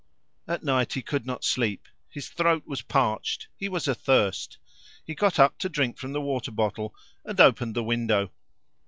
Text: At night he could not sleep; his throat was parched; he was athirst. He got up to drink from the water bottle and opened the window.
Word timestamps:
At 0.47 0.63
night 0.63 0.93
he 0.93 1.03
could 1.03 1.27
not 1.27 1.43
sleep; 1.43 1.87
his 2.09 2.27
throat 2.27 2.63
was 2.65 2.81
parched; 2.81 3.49
he 3.55 3.69
was 3.69 3.87
athirst. 3.87 4.57
He 5.05 5.13
got 5.13 5.37
up 5.37 5.59
to 5.59 5.69
drink 5.69 5.99
from 5.99 6.11
the 6.11 6.21
water 6.21 6.49
bottle 6.49 6.95
and 7.23 7.39
opened 7.39 7.75
the 7.75 7.83
window. 7.83 8.31